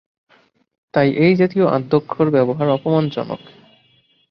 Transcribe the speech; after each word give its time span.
তাই 0.93 1.09
এই 1.15 1.33
জাতীয় 1.35 1.65
আদ্যক্ষর 1.67 2.27
ব্যবহার 2.29 2.67
অপমানজনক। 2.69 3.41